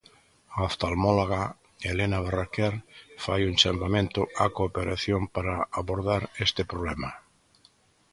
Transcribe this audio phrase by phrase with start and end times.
[0.45, 1.41] A oftalmóloga
[1.91, 2.73] Elena Barraquer
[3.23, 7.09] fai un chamamento á cooperación para abordar este problema.